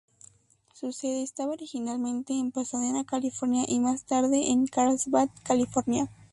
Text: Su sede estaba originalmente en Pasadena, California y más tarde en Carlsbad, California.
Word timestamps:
Su 0.73 0.93
sede 0.93 1.21
estaba 1.21 1.53
originalmente 1.53 2.33
en 2.33 2.51
Pasadena, 2.51 3.03
California 3.03 3.65
y 3.67 3.79
más 3.79 4.03
tarde 4.03 4.49
en 4.49 4.65
Carlsbad, 4.65 5.29
California. 5.43 6.09